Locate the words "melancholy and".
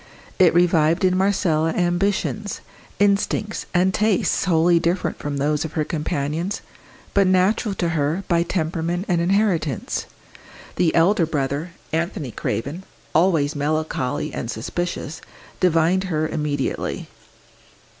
13.55-14.49